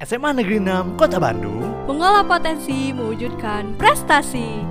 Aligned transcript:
SMA 0.00 0.32
Negeri 0.32 0.64
6 0.64 0.96
Kota 0.96 1.20
Bandung. 1.20 1.60
Mengolah 1.84 2.24
potensi 2.24 2.88
mewujudkan 2.88 3.76
prestasi. 3.76 4.64